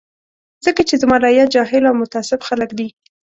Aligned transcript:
ځکه 0.65 0.81
چې 0.87 0.95
زما 1.01 1.15
رعیت 1.25 1.47
جاهل 1.55 1.83
او 1.87 1.95
متعصب 2.01 2.39
خلک 2.47 2.69
دي. 2.79 2.87